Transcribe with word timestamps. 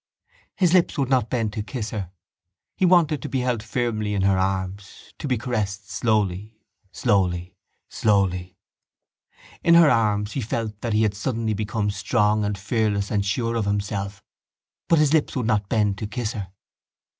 His 0.55 0.73
lips 0.73 0.97
would 0.97 1.09
not 1.09 1.29
bend 1.29 1.53
to 1.53 1.61
kiss 1.61 1.91
her. 1.91 2.09
He 2.75 2.87
wanted 2.87 3.21
to 3.21 3.29
be 3.29 3.41
held 3.41 3.61
firmly 3.61 4.15
in 4.15 4.23
her 4.23 4.35
arms, 4.39 5.13
to 5.19 5.27
be 5.27 5.37
caressed 5.37 5.91
slowly, 5.91 6.57
slowly, 6.91 7.53
slowly. 7.87 8.57
In 9.63 9.75
her 9.75 9.91
arms 9.91 10.31
he 10.31 10.41
felt 10.41 10.81
that 10.81 10.93
he 10.93 11.03
had 11.03 11.13
suddenly 11.13 11.53
become 11.53 11.91
strong 11.91 12.43
and 12.43 12.57
fearless 12.57 13.11
and 13.11 13.23
sure 13.23 13.53
of 13.55 13.65
himself. 13.65 14.23
But 14.87 14.97
his 14.97 15.13
lips 15.13 15.35
would 15.35 15.45
not 15.45 15.69
bend 15.69 15.99
to 15.99 16.07
kiss 16.07 16.33
her. 16.33 16.51